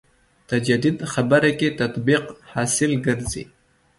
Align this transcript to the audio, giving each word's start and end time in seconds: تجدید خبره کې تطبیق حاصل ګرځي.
تجدید 0.49 0.97
خبره 1.13 1.51
کې 1.59 1.69
تطبیق 1.79 2.23
حاصل 2.51 2.91
ګرځي. 3.05 3.43